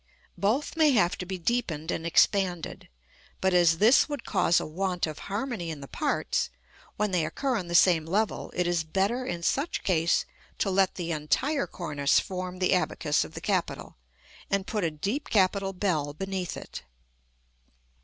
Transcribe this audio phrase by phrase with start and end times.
[0.35, 2.89] Both may have to be deepened and expanded:
[3.39, 6.49] but as this would cause a want of harmony in the parts,
[6.97, 10.25] when they occur on the same level, it is better in such case
[10.57, 13.95] to let the entire cornice form the abacus of the capital,
[14.49, 16.81] and put a deep capital bell beneath it.